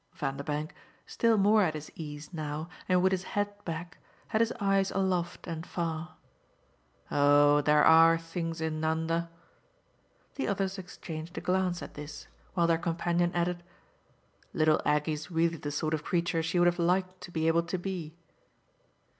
Vanderbank, 0.15 0.71
still 1.05 1.37
more 1.37 1.61
at 1.61 1.75
his 1.75 1.91
ease 1.93 2.33
now 2.33 2.67
and 2.89 3.03
with 3.03 3.11
his 3.11 3.21
head 3.37 3.51
back, 3.65 3.99
had 4.29 4.41
his 4.41 4.51
eyes 4.59 4.89
aloft 4.89 5.45
and 5.45 5.63
far. 5.63 6.15
"Oh 7.11 7.61
there 7.61 7.83
are 7.83 8.17
things 8.17 8.61
in 8.61 8.79
Nanda!" 8.81 9.29
The 10.41 10.47
others 10.47 10.79
exchanged 10.79 11.37
a 11.37 11.41
glance 11.41 11.83
at 11.83 11.93
this, 11.93 12.25
while 12.55 12.65
their 12.65 12.79
companion 12.79 13.31
added: 13.35 13.61
"Little 14.55 14.81
Aggie's 14.87 15.29
really 15.29 15.57
the 15.57 15.69
sort 15.71 15.93
of 15.93 16.03
creature 16.03 16.41
she 16.41 16.57
would 16.57 16.65
have 16.65 16.79
liked 16.79 17.21
to 17.21 17.29
be 17.29 17.45
able 17.47 17.61
to 17.61 17.77
be." 17.77 18.15